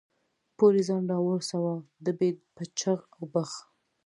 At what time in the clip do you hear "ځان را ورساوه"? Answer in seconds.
0.87-1.75